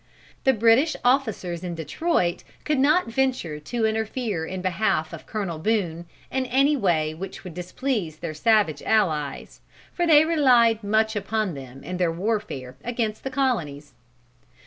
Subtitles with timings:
[0.45, 6.07] The British officers in Detroit could not venture to interfere in behalf of Colonel Boone,
[6.31, 9.61] in any way which would displease their savage allies,
[9.93, 13.93] for they relied much upon them in their warfare against the colonies.